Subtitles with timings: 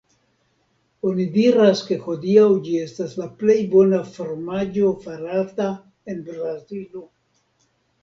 [1.09, 5.71] Oni diras ke hodiaŭ ĝi estas la plej bona fromaĝo farata
[6.11, 7.09] en Brazilo.